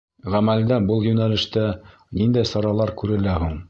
Ғәмәлдә 0.35 0.79
был 0.87 1.05
йүнәлештә 1.11 1.69
ниндәй 2.23 2.53
саралар 2.55 2.99
күрелә 3.05 3.43
һуң? 3.43 3.59